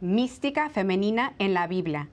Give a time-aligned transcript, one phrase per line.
[0.00, 2.08] Mística Femenina en la Biblia.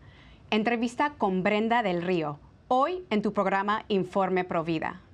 [0.52, 5.07] Entrevista con Brenda del Río, hoy en tu programa Informe Provida.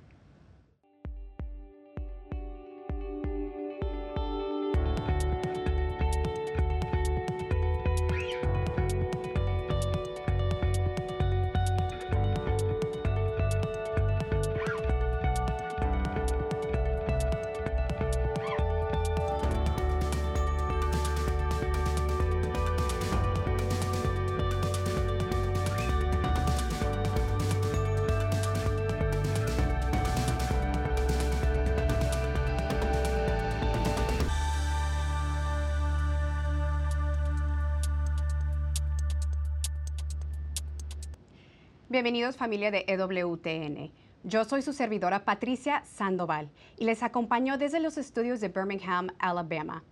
[42.04, 43.90] Bienvenidos familia de EWTN.
[44.24, 49.82] Yo soy su servidora Patricia Sandoval y les acompaño desde los estudios de Birmingham, Alabama.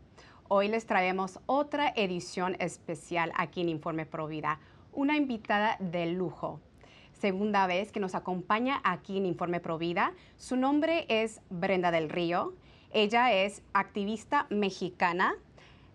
[0.49, 4.61] Hoy les traemos otra edición especial aquí en Informe Provida,
[4.93, 6.61] una invitada de lujo.
[7.15, 10.13] Segunda vez que nos acompaña aquí en Informe Provida.
[10.37, 12.53] Su nombre es Brenda del Río.
[12.93, 15.33] Ella es activista mexicana,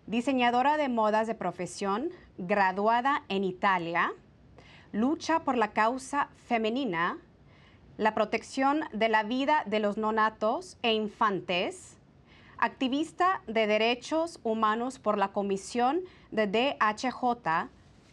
[0.08, 4.12] diseñadora de modas de profesión, graduada en Italia
[4.92, 7.18] lucha por la causa femenina,
[7.96, 11.96] la protección de la vida de los nonatos e infantes,
[12.58, 16.00] activista de derechos humanos por la Comisión
[16.30, 17.70] de DHJ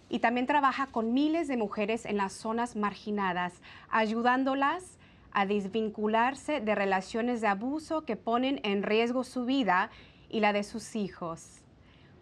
[0.09, 4.98] y también trabaja con miles de mujeres en las zonas marginadas, ayudándolas
[5.31, 9.90] a desvincularse de relaciones de abuso que ponen en riesgo su vida
[10.30, 11.65] y la de sus hijos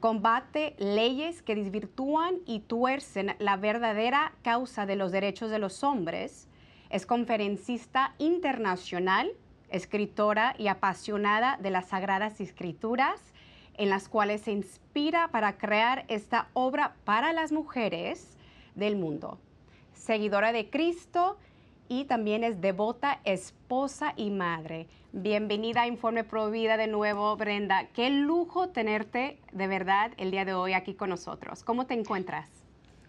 [0.03, 6.49] combate leyes que desvirtúan y tuercen la verdadera causa de los derechos de los hombres,
[6.89, 9.31] es conferencista internacional,
[9.69, 13.31] escritora y apasionada de las Sagradas Escrituras,
[13.75, 18.35] en las cuales se inspira para crear esta obra para las mujeres
[18.75, 19.39] del mundo.
[19.93, 21.37] Seguidora de Cristo,
[21.87, 24.87] y también es devota, esposa y madre.
[25.11, 27.87] Bienvenida a Informe Pro Vida de nuevo, Brenda.
[27.93, 31.63] Qué lujo tenerte de verdad el día de hoy aquí con nosotros.
[31.63, 32.49] ¿Cómo te encuentras?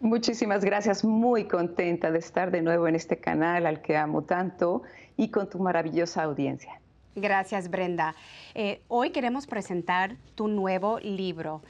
[0.01, 4.83] Muchísimas gracias, muy contenta de estar de nuevo en este canal al que amo tanto
[5.17, 6.81] y con tu maravillosa audiencia.
[7.17, 8.15] Gracias, Brenda.
[8.55, 11.63] Eh, hoy queremos presentar tu nuevo libro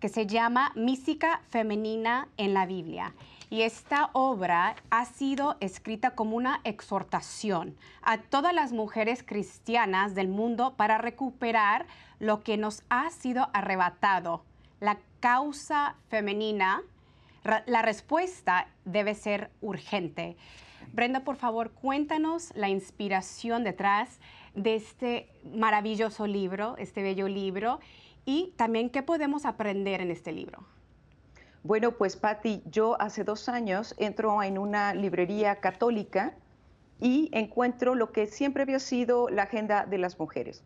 [0.00, 3.14] que se llama Mística Femenina en la Biblia.
[3.50, 10.28] Y esta obra ha sido escrita como una exhortación a todas las mujeres cristianas del
[10.28, 11.86] mundo para recuperar
[12.18, 14.42] lo que nos ha sido arrebatado,
[14.80, 16.82] la causa femenina.
[17.66, 20.36] La respuesta debe ser urgente.
[20.92, 24.18] Brenda, por favor, cuéntanos la inspiración detrás
[24.54, 27.80] de este maravilloso libro, este bello libro,
[28.26, 30.66] y también qué podemos aprender en este libro.
[31.68, 36.34] Bueno, pues Patti, yo hace dos años entro en una librería católica
[36.98, 40.64] y encuentro lo que siempre había sido la agenda de las mujeres.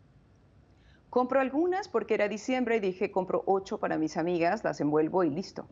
[1.11, 5.31] Compro algunas porque era diciembre y dije, compro ocho para mis amigas, las envuelvo y
[5.31, 5.67] listo.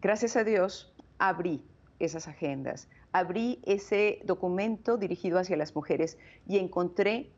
[0.00, 1.66] Gracias a Dios, abrí
[1.98, 7.32] esas agendas, abrí ese documento dirigido hacia las mujeres y encontré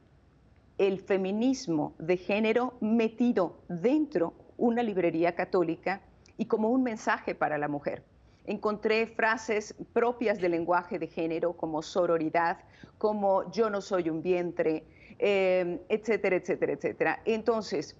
[0.76, 6.02] el feminismo de género metido dentro una librería católica
[6.36, 8.02] y como un mensaje para la mujer.
[8.46, 12.58] Encontré frases propias del lenguaje de género como sororidad,
[12.98, 14.84] como yo no soy un vientre,
[15.18, 17.22] em, etcétera, etcétera, etcétera.
[17.24, 17.96] Entonces,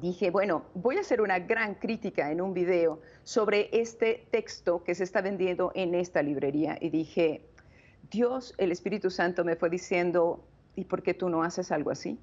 [0.00, 4.94] dije, bueno, voy a hacer una gran crítica en un video sobre este texto que
[4.94, 6.76] se está vendiendo en esta librería.
[6.80, 7.46] Y dije,
[8.10, 10.44] Dios, el Espíritu Santo me fue diciendo,
[10.74, 12.18] ¿y por qué tú no haces algo así?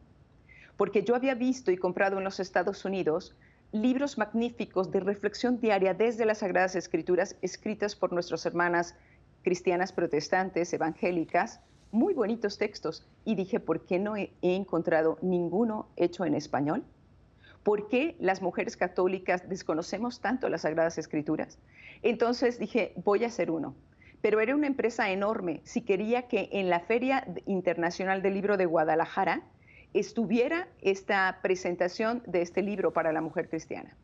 [0.77, 3.35] Porque yo había visto y comprado en los Estados Unidos
[3.71, 8.95] libros magníficos de reflexión diaria desde las Sagradas Escrituras escritas por nuestras hermanas
[9.43, 11.61] cristianas protestantes, evangélicas,
[11.91, 13.07] muy bonitos textos.
[13.23, 16.83] Y dije, ¿por qué no he, encontrado ninguno hecho en español?
[17.63, 21.57] ¿Por qué las mujeres católicas desconocemos tanto las Sagradas Escrituras?
[22.01, 23.75] Entonces dije, voy a hacer uno.
[24.21, 25.61] Pero era una empresa enorme.
[25.63, 29.43] Si quería que en la Feria Internacional del Libro de Guadalajara
[29.93, 33.95] estuviera esta presentación de este libro para la mujer cristiana.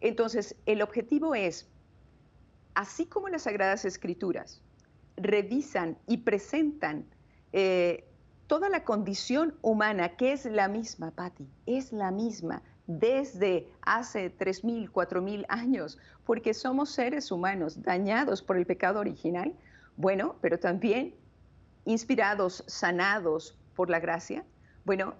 [0.00, 1.68] Entonces, el objetivo es,
[2.74, 4.62] así como las Sagradas Escrituras
[5.16, 7.06] revisan y presentan
[7.52, 8.04] eh,
[8.46, 14.90] toda la condición humana, que es la misma, Patti, es la misma desde hace 3.000,
[14.90, 19.52] 4.000 años, porque somos seres humanos dañados por el pecado original,
[19.96, 21.14] bueno, pero también
[21.84, 24.44] inspirados, sanados por la gracia.
[24.84, 25.14] Bueno,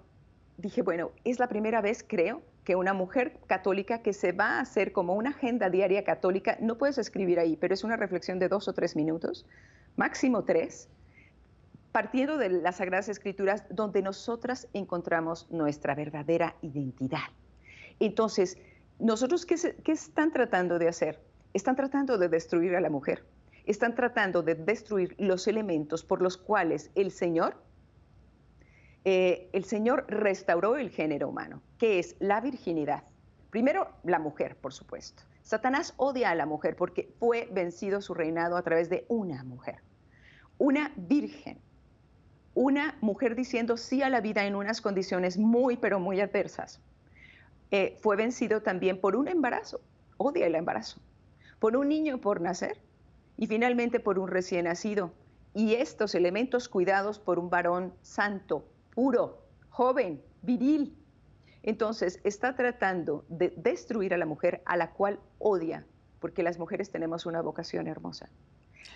[0.57, 4.59] dije, bueno, es la primera vez, creo, que una mujer católica que se va a
[4.59, 8.49] hacer como una agenda diaria católica, no puedes escribir ahí, pero es una reflexión de
[8.49, 9.45] dos o tres minutos,
[9.95, 10.89] máximo tres,
[11.93, 17.29] partiendo de las Sagradas Escrituras, donde nosotras encontramos nuestra verdadera identidad.
[17.99, 18.57] Entonces,
[18.99, 21.21] ¿nosotros qué, qué están tratando de hacer?
[21.53, 23.23] Están tratando de destruir a la mujer,
[23.65, 27.55] están tratando de destruir los elementos por los cuales el Señor
[29.09, 33.05] eh, el Señor restauró el género humano, que es la virginidad.
[33.49, 35.23] Primero, la mujer, por supuesto.
[35.43, 39.81] Satanás odia a la mujer porque fue vencido su reinado a través de una mujer,
[40.57, 41.57] una virgen,
[42.53, 46.81] una mujer diciendo sí a la vida en unas condiciones muy, pero muy adversas.
[47.71, 49.79] Eh, fue vencido también por un embarazo,
[50.17, 50.99] odia el embarazo,
[51.59, 52.77] por un niño por nacer
[53.37, 55.13] y finalmente por un recién nacido.
[55.53, 58.65] Y estos elementos cuidados por un varón santo,
[58.97, 60.97] puro, joven, viril.
[61.61, 65.85] Entonces está tratando de destruir a la mujer a la cual odia,
[66.19, 68.27] porque las mujeres tenemos una vocación hermosa,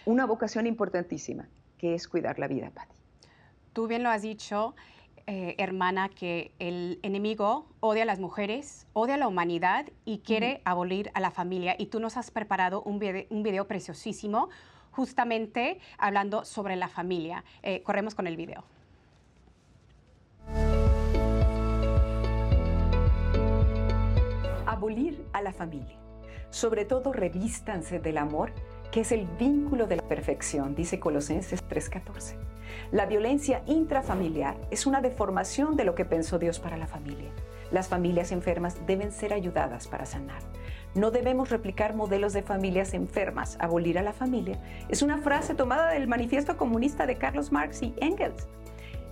[0.07, 2.95] una vocación importantísima, que es cuidar la vida, Patti.
[3.73, 4.73] Tú bien lo has dicho,
[5.27, 10.63] eh, hermana, que el enemigo odia a las mujeres, odia a la humanidad y quiere
[10.65, 11.75] abolir a la familia.
[11.77, 14.49] Y tú nos has preparado un video, un video preciosísimo
[14.89, 17.43] justamente hablando sobre la familia.
[17.61, 18.65] Eh, corremos con el video.
[24.81, 25.95] Abolir a la familia.
[26.49, 28.51] Sobre todo revístanse del amor,
[28.91, 32.35] que es el vínculo de la perfección, dice Colosenses 3:14.
[32.91, 37.29] La violencia intrafamiliar es una deformación de lo que pensó Dios para la familia.
[37.69, 40.41] Las familias enfermas deben ser ayudadas para sanar.
[40.95, 43.57] No debemos replicar modelos de familias enfermas.
[43.59, 47.93] Abolir a la familia es una frase tomada del manifiesto comunista de Carlos Marx y
[47.97, 48.47] Engels.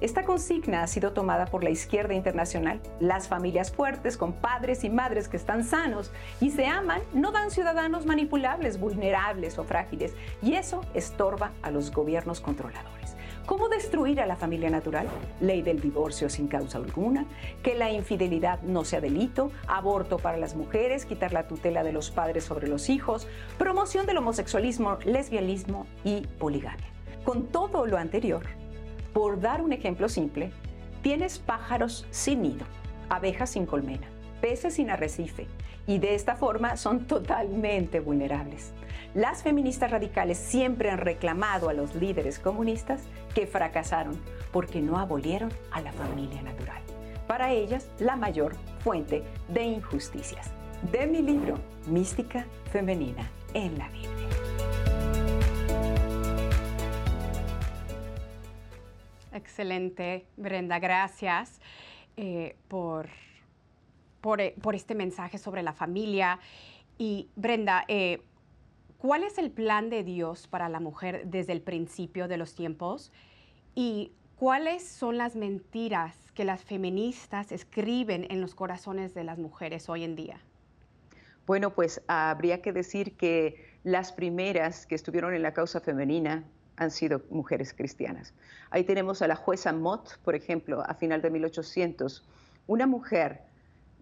[0.02, 2.80] Esta consigna ha sido tomada por la izquierda internacional.
[3.02, 7.52] Las familias fuertes, con padres y madres que están sanos y se aman, no dan
[7.52, 13.18] ciudadanos manipulables, vulnerables o frágiles, y eso estorba a los gobiernos controladores.
[13.46, 15.08] ¿Cómo destruir a la familia natural?
[15.42, 17.26] Ley del divorcio sin causa alguna,
[17.62, 22.10] que la infidelidad no sea delito, aborto para las mujeres, quitar la tutela de los
[22.10, 26.88] padres sobre los hijos, promoción del homosexualismo, lesbianismo y poligamia.
[27.26, 28.46] Con todo lo anterior,
[29.14, 30.52] por dar un ejemplo simple,
[31.02, 32.66] tienes pájaros sin nido,
[33.10, 34.08] abejas sin colmena,
[34.42, 35.48] peces sin arrecife,
[35.88, 38.74] y de esta forma son totalmente vulnerables.
[39.16, 43.02] Las feministas radicales siempre han reclamado a los líderes comunistas
[43.34, 44.20] que fracasaron
[44.52, 46.82] porque no abolieron a la familia natural.
[47.28, 50.52] Para ellas, la mayor fuente de injusticias.
[50.92, 51.56] De mi libro,
[51.88, 54.49] Mística Femenina en la Biblia.
[59.40, 61.62] Excelente, Brenda, gracias
[62.18, 63.08] eh, por,
[64.38, 66.40] eh, por, este mensaje sobre la familia.
[66.98, 68.22] Y Brenda, eh,
[68.98, 73.14] ¿cuál es el plan de Dios para la mujer desde el principio de los tiempos?
[73.76, 79.88] ¿Y cuáles son las mentiras que las feministas escriben en los corazones de las mujeres
[79.88, 80.42] hoy en día?
[81.48, 86.44] Bueno, pues habría que decir que las primeras que estuvieron en la causa femenina
[86.80, 88.34] han sido mujeres cristianas.
[88.72, 92.26] Ahí tenemos a la jueza Mott, por ejemplo, a final de 1800,
[92.68, 93.42] una mujer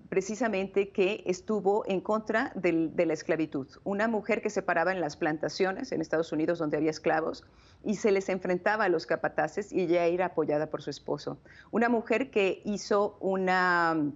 [0.10, 5.18] precisamente que estuvo en contra de la esclavitud, una mujer que se paraba en las
[5.18, 7.44] plantaciones en Estados Unidos donde había esclavos
[7.84, 11.40] y se les enfrentaba a los capataces y ella era apoyada por su esposo,
[11.72, 14.12] una mujer que hizo una,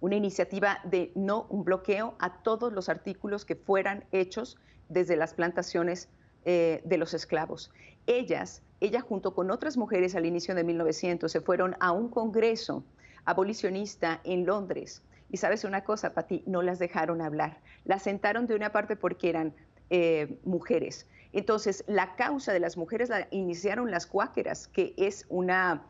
[0.00, 4.56] una iniciativa de no un bloqueo a todos los artículos que fueran hechos
[4.88, 6.08] desde las plantaciones
[6.44, 7.70] eh, de los esclavos.
[8.06, 12.84] Ellas, ella junto con otras mujeres al inicio de 1900 se fueron a un congreso
[13.24, 15.02] abolicionista en Londres.
[15.30, 17.60] Y sabes una cosa, Pati, no las dejaron hablar.
[17.84, 19.54] Las sentaron de una parte porque eran
[19.90, 21.06] eh, mujeres.
[21.32, 25.82] Entonces, la causa de las mujeres la iniciaron las cuáqueras, que es una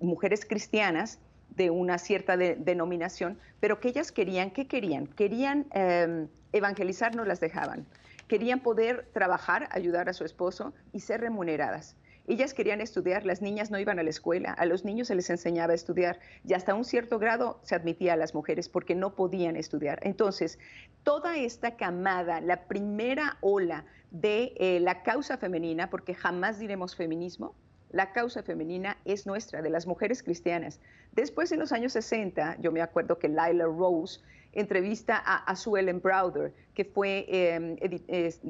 [0.00, 1.20] mujeres cristianas
[1.56, 5.06] de una cierta denominación, pero que ellas querían, ¿qué querían?
[5.06, 7.86] Querían em, evangelizar, no las dejaban
[8.30, 11.96] querían poder trabajar, ayudar a su esposo y ser remuneradas.
[12.28, 15.30] Ellas querían estudiar, las niñas no iban a la escuela, a los niños se les
[15.30, 19.16] enseñaba a estudiar y hasta un cierto grado se admitía a las mujeres porque no
[19.16, 19.98] podían estudiar.
[20.04, 20.60] Entonces,
[21.02, 27.56] toda esta camada, la primera ola de eh, la causa femenina, porque jamás diremos feminismo,
[27.90, 30.78] la causa femenina es nuestra, de las mujeres cristianas.
[31.10, 34.20] Después, en los años 60, yo me acuerdo que Lila Rose
[34.52, 37.76] entrevista a, Sue Ellen Browder, que fue, em,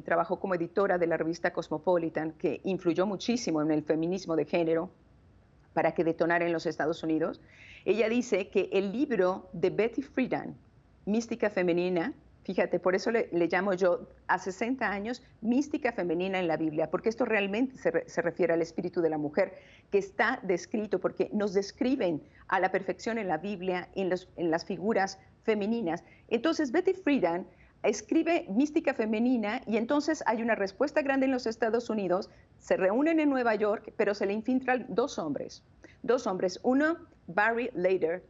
[0.03, 4.89] trabajó como editora de la revista Cosmopolitan, que influyó muchísimo en el feminismo de género.
[5.73, 7.39] para que detonara en los Estados Unidos.
[7.85, 10.57] Ella dice que el libro de Betty Friedan,
[11.05, 16.57] Mística Femenina, Fíjate, por eso le, llamo yo a 60 años mística femenina en la
[16.57, 19.53] Biblia, porque esto realmente se, refiere al espíritu de la mujer
[19.91, 24.09] que está descrito, porque nos describen a la perfección en la Biblia, en,
[24.49, 26.03] las figuras femeninas.
[26.29, 27.45] Entonces, Betty Friedan
[27.83, 33.19] escribe mística femenina y entonces hay una respuesta grande en los Estados Unidos, se reúnen
[33.19, 35.63] en Nueva York, pero se le infiltran dos hombres,
[36.01, 38.23] dos hombres, uno, Barry Lader,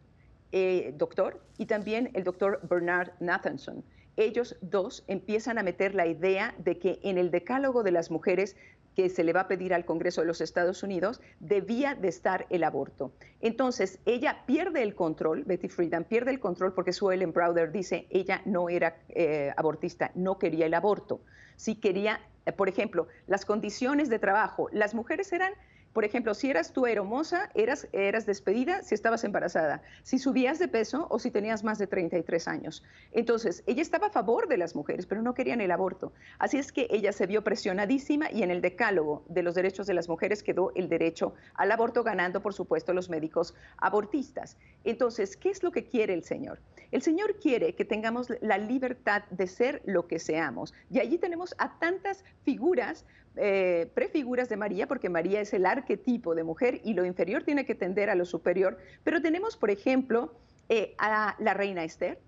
[0.51, 3.85] eh, doctor, y también el doctor Bernard Nathanson
[4.17, 8.55] ellos dos empiezan a meter la idea de que en el decálogo de las mujeres
[8.95, 12.45] que se le va a pedir al Congreso de los Estados Unidos, debía de estar
[12.49, 13.13] el aborto.
[13.39, 18.07] Entonces, ella pierde el control, Betty Friedan pierde el control porque su Ellen Browder dice,
[18.09, 21.21] ella no era eh, abortista, no quería el aborto.
[21.55, 24.67] Sí quería, eh, por ejemplo, las condiciones de trabajo.
[24.71, 25.53] Las mujeres eran
[25.93, 30.67] por ejemplo, si eras tú hermosa, eras, eras despedida si estabas embarazada, si subías de
[30.67, 32.83] peso o si tenías más de 33 años.
[33.11, 36.13] Entonces, ella estaba a favor de las mujeres, pero no querían el aborto.
[36.39, 39.93] Así es que ella se vio presionadísima y en el decálogo de los derechos de
[39.93, 44.57] las mujeres quedó el derecho al aborto, ganando, por supuesto, los médicos abortistas.
[44.83, 46.59] Entonces, ¿qué es lo que quiere el Señor?
[46.91, 50.73] El Señor quiere que tengamos la libertad de ser lo que seamos.
[50.89, 53.05] Y allí tenemos a tantas figuras
[53.37, 57.65] eh, prefiguras de María, porque María es el arquetipo de mujer y lo inferior tiene
[57.65, 58.77] que tender a lo superior.
[59.03, 60.33] Pero tenemos, por ejemplo,
[60.67, 62.19] eh, a la reina Esther,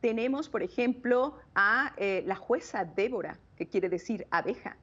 [0.00, 4.76] tenemos, por ejemplo, a eh, la jueza Débora, que quiere decir abeja.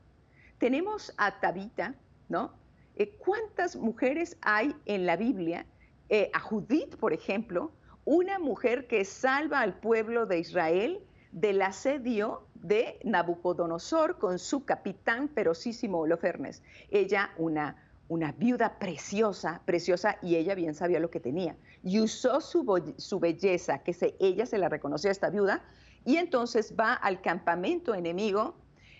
[0.60, 1.96] Tenemos a Tabita,
[2.30, 2.54] ¿no?
[3.18, 5.66] ¿Cuántas mujeres hay en la Biblia?
[6.32, 7.72] a Judith, por ejemplo,
[8.06, 11.00] una mujer que salva al pueblo de Israel
[11.32, 16.64] del asedio de Nabucodonosor con su capitán ferocísimo Holofernes.
[16.90, 17.76] Ella, una,
[18.08, 21.56] una viuda preciosa, preciosa, y ella bien sabía lo que tenía.
[21.84, 25.62] Y usó su, su belleza, que se, ella se la reconocía a esta viuda,
[26.06, 28.56] y entonces va al campamento enemigo.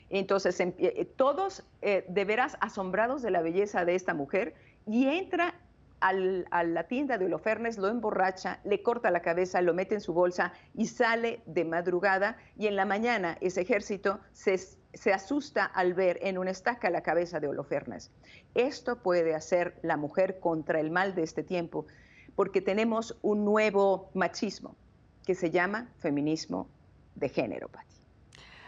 [0.10, 4.56] Entonces, em, eh, eh, todos eh, de veras asombrados de la belleza de esta mujer,
[4.86, 5.56] y entra
[6.10, 10.14] a la tienda de Holofernes, lo emborracha, le corta la cabeza, lo mete en su
[10.14, 15.94] bolsa y sale de madrugada y en la mañana ese ejército se, se asusta al
[15.94, 18.12] ver en una estaca la cabeza de Holofernes.
[18.54, 21.86] Esto puede hacer la mujer contra el mal de este tiempo
[22.36, 24.76] porque tenemos un nuevo machismo
[25.26, 26.68] que se llama feminismo
[27.16, 27.96] de género, Pati.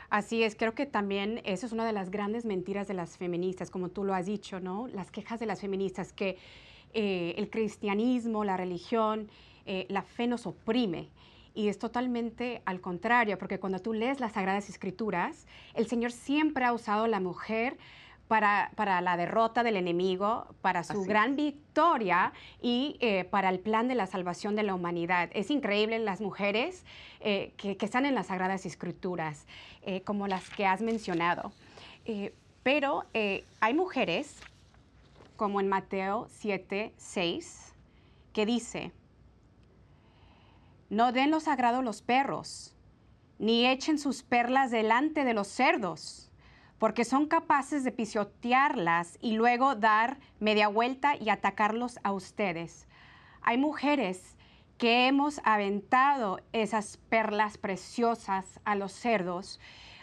[0.09, 3.69] Así es, creo que también eso es una de las grandes mentiras de las feministas,
[3.69, 4.87] como tú lo has dicho, ¿no?
[4.87, 6.37] Las quejas de las feministas que
[6.97, 9.29] eh, el cristianismo, la religión,
[9.65, 11.09] eh, la fe nos oprime.
[11.53, 16.63] Y es totalmente al contrario, porque cuando tú lees las Sagradas Escrituras, el Señor siempre
[16.63, 17.77] ha usado a la mujer
[18.29, 18.71] para,
[19.01, 24.07] la derrota del enemigo, para su gran victoria y eh, para el plan de la
[24.07, 25.29] salvación de la humanidad.
[25.33, 26.85] Es increíble las mujeres
[27.19, 29.45] que, que, están en las Sagradas Escrituras,
[30.05, 31.51] como las que has mencionado.
[32.63, 34.41] pero hay mujeres
[35.35, 37.73] como en Mateo 7, 6,
[38.33, 38.91] que dice,
[40.89, 42.75] no den lo sagrado los perros,
[43.39, 46.31] ni echen sus perlas delante de los cerdos,
[46.77, 52.87] porque son capaces de pisotearlas y luego dar media vuelta y atacarlos a ustedes.
[53.41, 54.35] Hay mujeres
[54.77, 59.59] que hemos aventado esas perlas preciosas a los cerdos.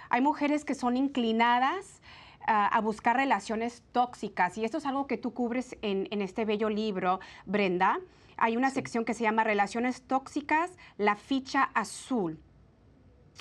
[0.08, 2.00] Hay mujeres que son inclinadas
[2.46, 4.56] a, buscar relaciones tóxicas.
[4.58, 7.98] Y esto es algo que tú cubres en, este bello libro, Brenda.
[8.36, 12.38] Hay una sección que se llama Relaciones tóxicas, la ficha azul.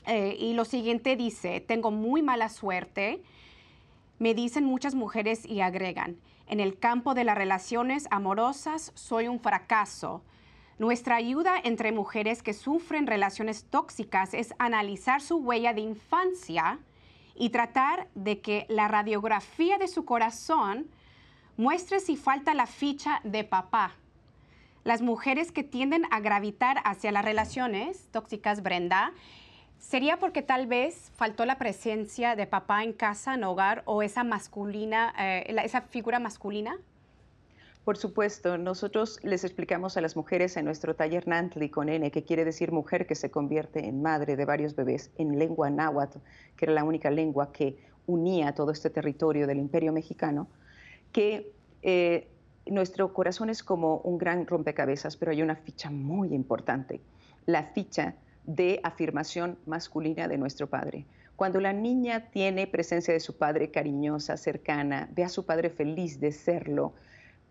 [0.08, 3.22] Eh, y lo siguiente dice, tengo muy mala suerte,
[4.20, 6.18] me dicen muchas mujeres y agregan,
[6.48, 10.24] en el campo de las relaciones amorosas soy un fracaso.
[10.80, 16.80] Nuestra ayuda entre mujeres que sufren relaciones tóxicas es analizar su huella de infancia
[17.42, 20.86] y tratar de que la radiografía de su corazón
[21.58, 23.96] muestre si falta la ficha de papá.
[24.84, 29.14] Las mujeres que tienden a gravitar hacia las relaciones tóxicas, Brenda,
[29.80, 34.24] ¿sería porque tal vez faltó la presencia de papá en casa, en hogar, o esa
[34.24, 36.78] masculina, eh, esa figura masculina?
[37.84, 42.24] Por supuesto, nosotros les explicamos a las mujeres en nuestro taller Nantli con N, que
[42.24, 46.20] quiere decir mujer que se convierte en madre de varios bebés, en lengua náhuatl,
[46.56, 50.48] que era la única lengua que unía todo este territorio del imperio mexicano,
[51.12, 52.28] que eh,
[52.68, 57.02] nuestro corazón es como un gran rompecabezas, pero hay una ficha muy importante,
[57.48, 58.14] la ficha
[58.46, 61.06] de afirmación masculina de nuestro padre.
[61.36, 66.20] Cuando la niña tiene presencia de su padre cariñosa, cercana, ve a su padre feliz
[66.20, 66.94] de serlo,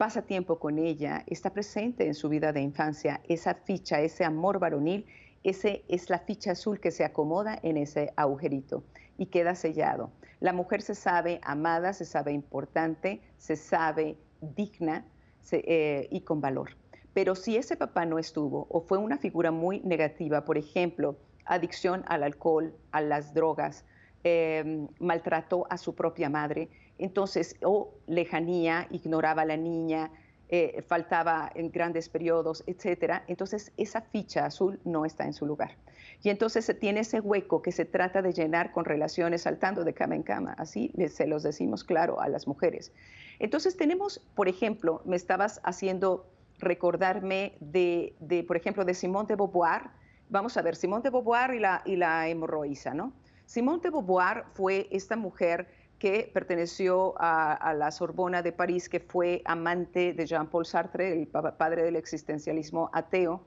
[0.01, 4.59] pasa tiempo con ella, está presente en su vida de infancia, esa ficha, ese amor
[4.59, 5.05] varonil,
[5.45, 8.83] ese es la ficha azul que se acomoda en ese agujerito
[9.19, 10.11] y queda sellado.
[10.41, 15.05] La mujer se sabe amada, se sabe importante, se sabe digna
[15.53, 16.71] eh, y con valor.
[17.13, 22.05] Pero si ese papá no estuvo o fue una figura muy negativa, por ejemplo, adicción
[22.07, 23.85] al alcohol, a las drogas,
[24.25, 30.11] em, maltrató a su propia madre, entonces, o lejanía, ignoraba a la niña,
[30.53, 35.77] eh, faltaba en grandes periodos, etcétera, entonces esa ficha azul no está en su lugar.
[36.23, 39.95] Y entonces se tiene ese hueco que se trata de llenar con relaciones saltando de
[39.95, 42.93] cama en cama, así se los decimos claro a las mujeres.
[43.39, 46.27] Entonces tenemos, por ejemplo, me estabas haciendo
[46.59, 49.83] recordarme de, por ejemplo, de Simone de Beauvoir.
[50.29, 53.13] Vamos a ver, Simone de Beauvoir y la, y la hemorroísa, ¿no?
[53.51, 55.67] Simone de Beauvoir fue esta mujer
[55.99, 61.83] que perteneció a, la Sorbona de París, que fue amante de Jean-Paul Sartre, el padre
[61.83, 63.45] del existencialismo ateo,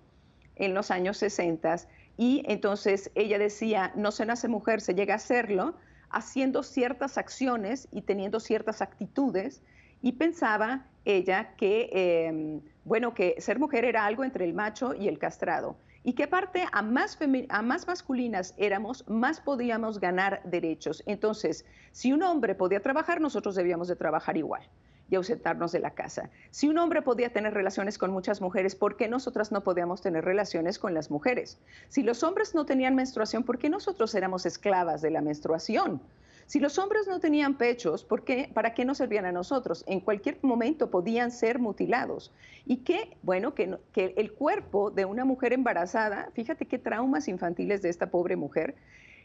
[0.58, 1.88] en los años 60.
[2.18, 5.76] Y entonces ella decía, no se nace mujer, se llega a serlo
[6.10, 9.62] haciendo ciertas acciones y teniendo ciertas actitudes.
[10.02, 15.08] Y pensaba ella que, em, bueno, que ser mujer era algo entre el macho y
[15.08, 17.18] el castrado y que aparte a más,
[17.50, 21.04] a más masculinas éramos, más podíamos ganar derechos.
[21.06, 24.64] Entonces, si un hombre podía trabajar, nosotros debíamos de trabajar igual
[25.10, 26.30] y ausentarnos de la casa.
[26.50, 30.26] Si un hombre podía tener relaciones con muchas mujeres, ¿por qué nosotras no podíamos tener
[30.26, 31.60] relaciones con las mujeres?
[31.90, 36.02] Si los hombres no tenían menstruación, ¿por qué nosotros éramos esclavas de la menstruación?
[36.46, 39.84] Si los hombres no tenían pechos, ¿por qué, ¿para qué nos servían a nosotros?
[39.88, 42.32] En cualquier momento podían ser mutilados.
[42.66, 47.82] Y que, bueno, que, que el cuerpo de una mujer embarazada, fíjate qué traumas infantiles
[47.82, 48.76] de esta pobre mujer,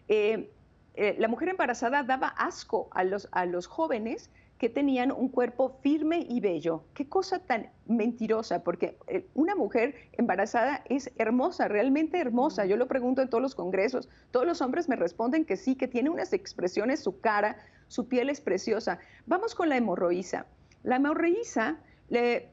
[0.08, 0.50] eh,
[0.94, 5.78] eh, la mujer embarazada daba asco a los, a los jóvenes que tenían un cuerpo
[5.82, 6.82] firme y bello.
[6.92, 12.66] Qué cosa tan mentirosa, porque eh, una mujer embarazada es hermosa, realmente hermosa.
[12.66, 15.86] Yo lo pregunto en todos los congresos, todos los hombres me responden que sí, que
[15.86, 18.98] tiene unas expresiones, su cara, su piel es preciosa.
[19.26, 20.46] Vamos con la hemorroísa.
[20.82, 21.78] La hemorroísa,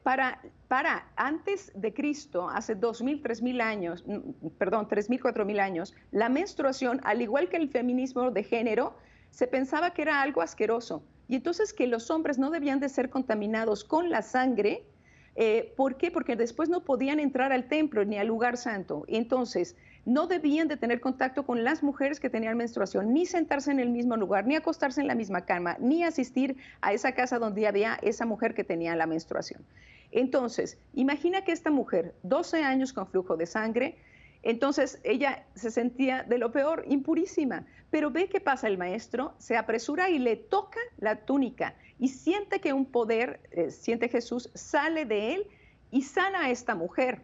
[0.04, 6.28] para, para antes de Cristo, hace 2.000, 3.000 años, mm, perdón, 3.000, 4.000 años, la
[6.28, 8.94] menstruación, al igual que el feminismo de género,
[9.30, 13.10] se pensaba que era algo asqueroso y entonces que los hombres no debían de ser
[13.10, 14.84] contaminados con la sangre.
[15.34, 16.10] Eh, ¿Por qué?
[16.10, 19.04] Porque después no podían entrar al templo ni al lugar santo.
[19.06, 23.80] Entonces, no debían de tener contacto con las mujeres que tenían menstruación, ni sentarse en
[23.80, 27.66] el mismo lugar, ni acostarse en la misma cama, ni asistir a esa casa donde
[27.66, 29.66] había esa mujer que tenía la menstruación.
[30.12, 33.98] Entonces, imagina que esta mujer, 12 años con flujo de sangre,
[34.48, 37.66] entonces ella se sentía de lo peor, impurísima.
[37.90, 42.60] Pero ve qué pasa el maestro, se apresura y le toca la túnica y siente
[42.60, 45.46] que un poder, eh, siente Jesús, sale de él
[45.90, 47.22] y sana a esta mujer.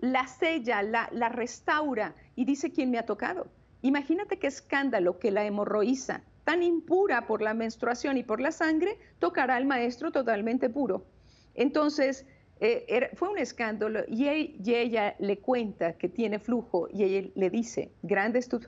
[0.00, 3.46] La sella, la, la restaura y dice quién me ha tocado.
[3.82, 8.98] Imagínate qué escándalo que la hemorroísa, tan impura por la menstruación y por la sangre,
[9.20, 11.06] tocará al maestro totalmente puro.
[11.54, 12.26] Entonces,
[12.60, 17.92] eh, fue un escándalo y, ella le cuenta que tiene flujo y ella le dice,
[18.02, 18.60] grande es tu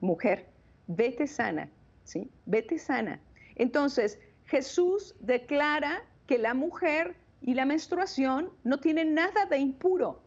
[0.00, 0.46] mujer,
[0.86, 1.68] vete sana,
[2.04, 2.30] ¿sí?
[2.44, 3.20] Vete sana.
[3.56, 10.22] Entonces, Jesús declara que la mujer y la menstruación no tienen nada de impuro.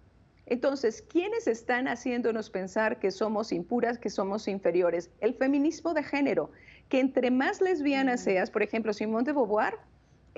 [0.45, 5.11] Entonces, ¿quiénes están haciéndonos pensar que somos impuras, que somos inferiores?
[5.21, 6.51] El feminismo de género,
[6.89, 9.75] que entre más lesbianas seas, por ejemplo, Simone de Beauvoir,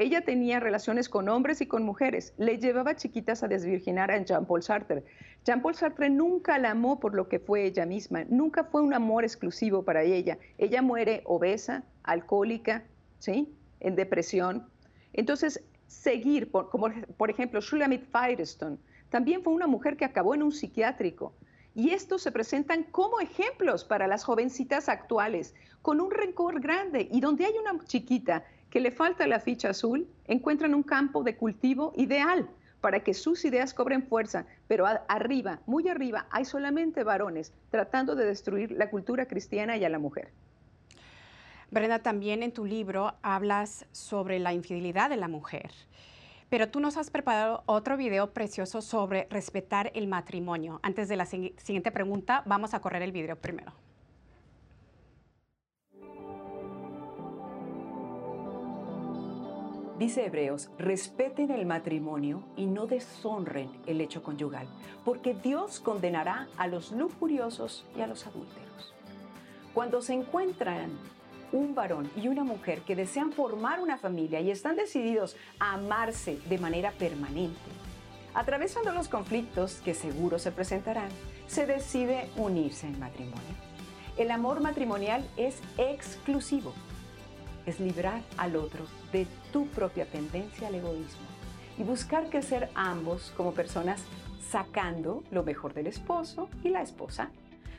[0.01, 2.33] ella tenía relaciones con hombres y con mujeres.
[2.37, 5.03] Le llevaba chiquitas a desvirginar a Jean-Paul Sartre.
[5.45, 8.25] Jean-Paul Sartre nunca la amó por lo que fue ella misma.
[8.29, 10.37] Nunca fue un amor exclusivo para ella.
[10.57, 12.83] Ella muere obesa, alcohólica,
[13.19, 13.53] ¿sí?
[13.79, 14.67] En depresión.
[15.13, 18.77] Entonces, seguir, como por ejemplo Shulamit Firestone,
[19.09, 21.33] también fue una mujer que acabó en un psiquiátrico.
[21.73, 27.07] Y estos se presentan como ejemplos para las jovencitas actuales, con un rencor grande.
[27.11, 31.35] Y donde hay una chiquita que le falta la ficha azul, encuentran un campo de
[31.35, 37.53] cultivo ideal para que sus ideas cobren fuerza, pero arriba, muy arriba, hay solamente varones
[37.69, 40.31] tratando de destruir la cultura cristiana y a la mujer.
[41.69, 45.71] Brenda, también en tu libro hablas sobre la infidelidad de la mujer,
[46.49, 50.79] pero tú nos has preparado otro video precioso sobre respetar el matrimonio.
[50.81, 53.73] Antes de la siguiente pregunta, vamos a correr el video primero.
[60.01, 64.65] Dice Hebreos, respeten el matrimonio y no deshonren el hecho conyugal,
[65.05, 68.95] porque Dios condenará a los lujuriosos y a los adúlteros.
[69.75, 70.89] Cuando se encuentran
[71.51, 76.39] un varón y una mujer que desean formar una familia y están decididos a amarse
[76.49, 77.59] de manera permanente,
[78.33, 81.09] atravesando los conflictos que seguro se presentarán,
[81.45, 83.55] se decide unirse en matrimonio.
[84.17, 86.73] El amor matrimonial es exclusivo.
[87.65, 91.27] Es librar al otro de tu propia tendencia al egoísmo
[91.77, 94.03] y buscar crecer ambos como personas
[94.49, 97.29] sacando lo mejor del esposo y la esposa,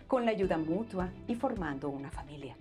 [0.06, 2.56] con la ayuda mutua y formando una familia.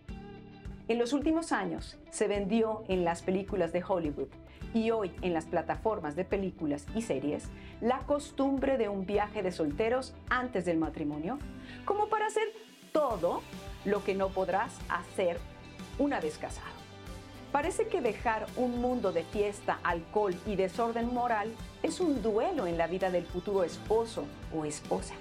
[0.88, 4.28] En los últimos años se vendió en las películas de Hollywood
[4.74, 9.52] y hoy en las plataformas de películas y series la costumbre de un viaje de
[9.52, 11.40] solteros antes del matrimonio,
[11.86, 12.44] como para hacer
[12.92, 13.42] todo
[13.86, 15.38] lo que no podrás hacer
[15.98, 16.81] una vez casado.
[17.52, 22.78] Parece que dejar un mundo de fiesta, alcohol y desorden moral es un duelo en
[22.78, 25.16] la vida del futuro esposo o esposa.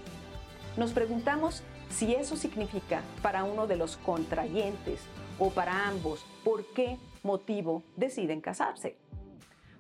[0.76, 5.00] Nos preguntamos si eso significa para uno de los contrayentes
[5.40, 8.96] o para ambos, ¿por qué motivo deciden casarse?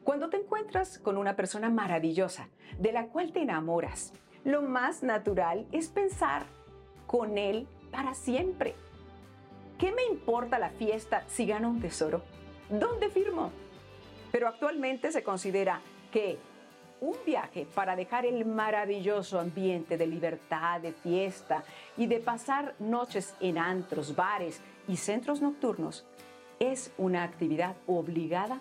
[0.02, 2.48] Cuando te encuentras con una persona maravillosa,
[2.80, 4.12] de la cual te enamoras,
[4.44, 6.46] lo más natural es pensar
[7.06, 8.74] con él para siempre.
[9.78, 12.22] ¿Qué me importa la fiesta si gano un tesoro?
[12.70, 13.50] ¿Dónde firmo?
[14.30, 15.80] Pero actualmente se considera
[16.12, 16.38] que
[17.00, 21.64] un viaje para dejar el maravilloso ambiente de libertad, de fiesta
[21.96, 26.06] y de pasar noches en antros, bares y centros nocturnos
[26.58, 28.60] es una actividad obligada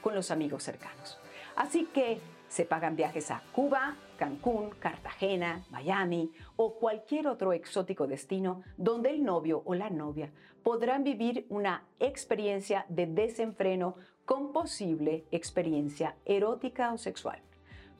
[0.00, 1.18] con los amigos cercanos.
[1.56, 2.20] Así que
[2.50, 9.22] se pagan viajes a Cuba, Cancún, Cartagena, Miami o cualquier otro exótico destino donde el
[9.22, 10.32] novio o la novia
[10.64, 17.40] podrán vivir una experiencia de desenfreno con posible experiencia erótica o sexual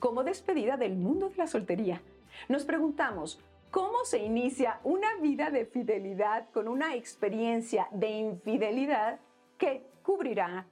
[0.01, 2.03] como despedida del mundo de la soltería.
[2.49, 3.39] Nos preguntamos,
[3.71, 9.21] ¿cómo se inicia una vida de fidelidad con una experiencia de infidelidad
[9.59, 10.67] que cubrirá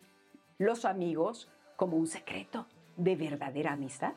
[0.57, 2.67] los amigos como un secreto
[2.99, 4.13] de verdadera amistad?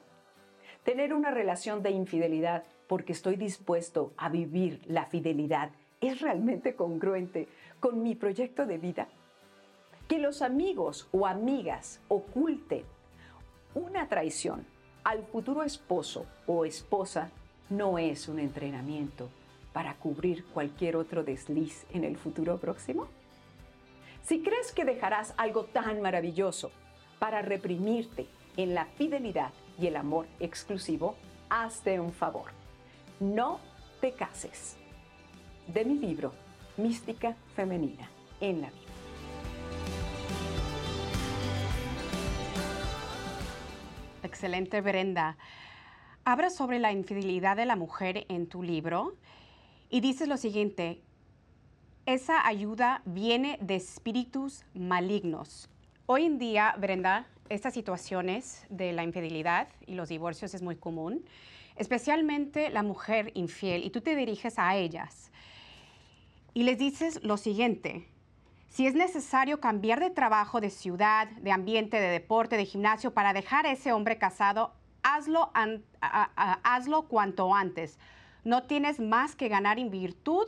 [0.83, 5.69] Tener una relación de infidelidad porque estoy dispuesto a vivir la fidelidad
[6.01, 7.47] es realmente congruente
[7.79, 9.07] con mi proyecto de vida.
[10.09, 12.83] Que los amigos o amigas oculten
[13.75, 14.65] una traición
[15.03, 17.31] al futuro esposo o esposa
[17.69, 19.29] no es un entrenamiento
[19.71, 23.07] para cubrir cualquier otro desliz en el futuro próximo?
[24.23, 26.71] Si crees que dejarás algo tan maravilloso
[27.19, 31.15] para reprimirte en la fidelidad y el amor exclusivo,
[31.49, 32.51] hazte un favor.
[33.19, 33.59] No
[33.99, 34.77] te cases.
[35.67, 36.33] De mi libro,
[36.77, 38.09] Mística Femenina
[38.39, 38.79] en la vida.
[44.23, 45.37] Excelente, Brenda.
[46.25, 49.15] Habla sobre la infidelidad de la mujer en tu libro
[49.89, 51.01] y dices lo siguiente,
[52.05, 55.69] esa ayuda viene de espíritus malignos.
[56.05, 61.25] Hoy en día, Brenda, estas situaciones de la infidelidad y los divorcios es muy común,
[61.75, 65.31] especialmente la mujer infiel, y tú te diriges a ellas
[66.53, 68.07] y les dices lo siguiente,
[68.69, 73.33] si es necesario cambiar de trabajo, de ciudad, de ambiente, de deporte, de gimnasio para
[73.33, 75.51] dejar a ese hombre casado, hazlo,
[76.01, 77.99] hazlo cuanto antes.
[78.45, 80.47] No tienes más que ganar en virtud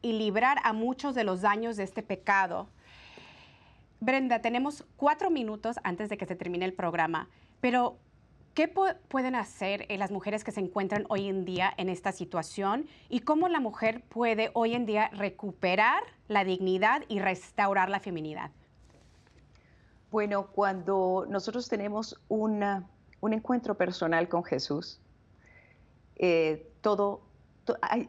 [0.00, 2.68] y librar a muchos de los daños de este pecado.
[4.00, 7.28] Brenda, tenemos cuatro minutos antes de que se termine el programa,
[7.60, 7.98] pero
[8.54, 12.86] ¿Qué pueden hacer eh, las mujeres que se encuentran hoy en día en esta situación
[13.08, 18.50] y cómo la mujer puede hoy en día recuperar la dignidad y restaurar la feminidad?
[20.10, 22.64] Bueno, cuando nosotros tenemos un
[23.22, 25.00] encuentro personal con Jesús,
[26.16, 27.22] eh, todo,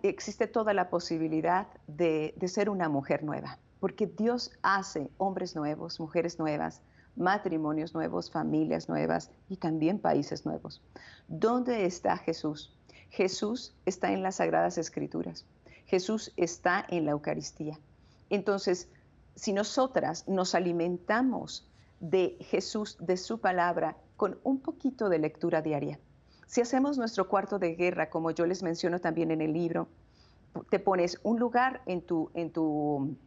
[0.02, 6.38] existe toda la posibilidad de ser una mujer nueva, porque Dios hace hombres nuevos, mujeres
[6.38, 6.84] nuevas,
[7.16, 10.84] matrimonios nuevos, familias nuevas y también países nuevos.
[11.28, 12.78] ¿Dónde está Jesús?
[13.10, 15.48] Jesús está en las Sagradas Escrituras.
[15.88, 17.80] Jesús está en la Eucaristía.
[18.30, 18.88] Entonces,
[19.36, 21.68] si nosotras nos alimentamos
[22.00, 26.00] de Jesús, de su palabra, con un poquito de lectura diaria,
[26.46, 29.88] si hacemos nuestro cuarto de guerra, como yo les menciono también en el libro,
[30.70, 33.18] te pones un lugar en tu, en tu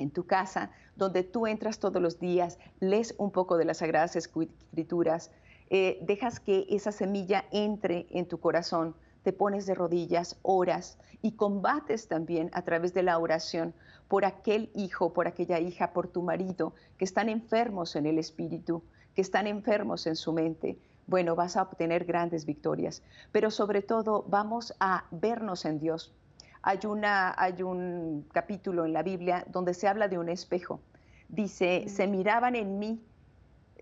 [0.00, 4.16] en tu casa, donde tú entras todos los días, lees un poco de las Sagradas
[4.16, 5.30] Escrituras,
[5.70, 11.32] eh, dejas que esa semilla entre en tu corazón, te pones de rodillas, oras y
[11.32, 13.74] combates también a través de la oración
[14.08, 18.82] por aquel hijo, por aquella hija, por tu marido, que están enfermos en el espíritu,
[19.14, 20.78] que están enfermos en su mente.
[21.06, 26.12] Bueno, vas a obtener grandes victorias, pero sobre todo vamos a vernos en Dios,
[26.62, 30.80] hay, una, hay un capítulo en la Biblia donde se habla de un espejo.
[31.28, 33.02] Dice, se miraban en mí,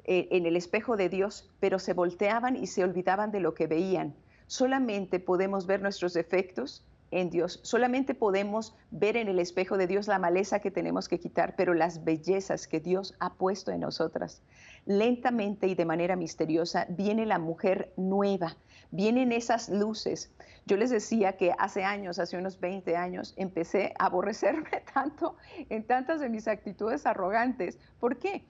[0.05, 3.67] eh, en el espejo de Dios, pero se volteaban y se olvidaban de lo que
[3.67, 4.15] veían.
[4.47, 7.61] Solamente podemos ver nuestros defectos en Dios.
[7.63, 11.75] Solamente podemos ver en el espejo de Dios la maleza que tenemos que quitar, pero
[11.75, 14.43] las bellezas que Dios ha puesto en nosotras.
[14.87, 18.57] Lentamente y de manera misteriosa viene la mujer nueva,
[18.91, 20.33] vienen esas luces.
[20.67, 25.37] Yo les decía que hace años, hace unos 20 años, empecé a aborrecerme tanto
[25.69, 27.79] en tantas de mis actitudes arrogantes.
[28.01, 28.45] ¿Por qué?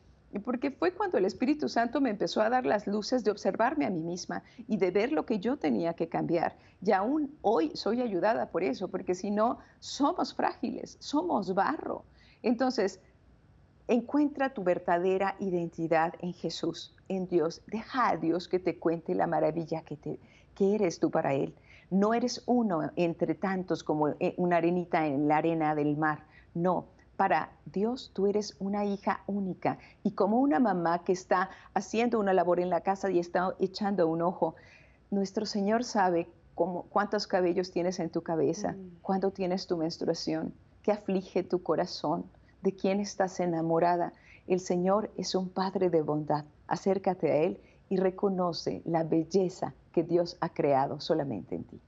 [0.44, 3.90] Porque fue cuando el Espíritu Santo me empezó a dar las luces de observarme a
[3.90, 6.56] mí misma y de ver lo que yo tenía que cambiar.
[6.84, 12.04] Y aún hoy soy ayudada por eso, porque si no, somos frágiles, somos barro.
[12.42, 13.00] Entonces,
[13.88, 17.62] encuentra tu verdadera identidad en Jesús, en Dios.
[17.66, 20.20] Deja a Dios que te cuente la maravilla que, te,
[20.54, 21.54] que eres tú para Él.
[21.90, 26.26] No eres uno entre tantos como eh, una arenita en la arena del mar.
[26.54, 26.84] No,
[27.18, 32.32] para Dios tú eres una hija única y como una mamá que está haciendo una
[32.32, 34.54] labor en la casa y está echando un ojo,
[35.10, 39.00] nuestro Señor sabe cómo, cuántos cabellos tienes en tu cabeza, mm.
[39.02, 40.54] cuándo tienes tu menstruación,
[40.84, 42.24] qué aflige tu corazón,
[42.62, 44.12] de quién estás enamorada.
[44.46, 46.44] El Señor es un Padre de bondad.
[46.68, 51.80] Acércate a Él y reconoce la belleza que Dios ha creado solamente en ti.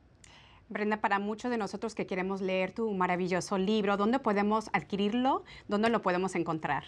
[0.71, 5.43] Brenda, para muchos de nosotros que queremos leer tu maravilloso libro, ¿dónde podemos adquirirlo?
[5.67, 6.85] ¿Dónde lo podemos encontrar?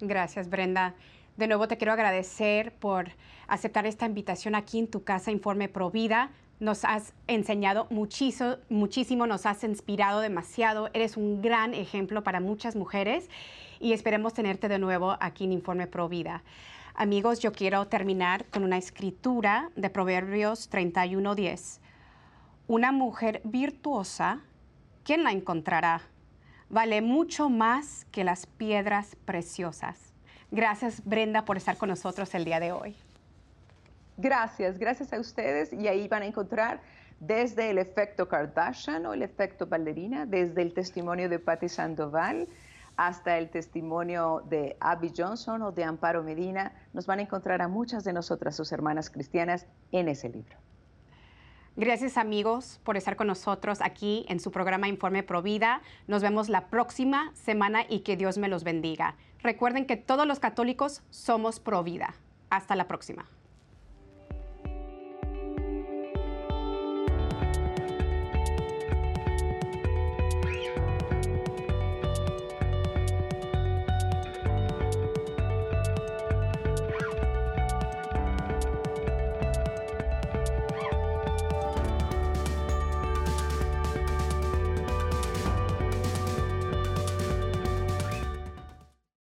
[0.00, 0.94] Gracias, Brenda.
[1.36, 3.08] De nuevo te quiero agradecer por
[3.46, 6.32] aceptar esta invitación aquí en tu casa Informe Provida.
[6.58, 10.88] Nos has enseñado muchísimo, muchísimo, nos has inspirado demasiado.
[10.94, 13.28] Eres un gran ejemplo para muchas mujeres
[13.78, 16.42] y esperemos tenerte de nuevo aquí en Informe Pro Vida.
[16.94, 21.80] Amigos, yo quiero terminar con una escritura de Proverbios 31:10.
[22.68, 24.40] Una mujer virtuosa,
[25.04, 26.00] ¿quién la encontrará?
[26.70, 30.14] Vale mucho más que las piedras preciosas.
[30.50, 32.96] Gracias, Brenda, por estar con nosotros el día de hoy.
[34.16, 36.80] Gracias, gracias a ustedes y ahí van a encontrar
[37.20, 42.48] desde el efecto Kardashian o el efecto ballerina, desde el testimonio de Patti Sandoval
[42.96, 46.72] hasta el testimonio de Abby Johnson o de Amparo Medina.
[46.92, 50.56] Nos van a encontrar a muchas de nosotras, sus hermanas cristianas, en ese libro.
[51.76, 55.82] Gracias amigos por estar con nosotros aquí en su programa Informe Provida.
[56.06, 59.14] Nos vemos la próxima semana y que Dios me los bendiga.
[59.40, 62.14] Recuerden que todos los católicos somos Provida.
[62.48, 63.26] Hasta la próxima.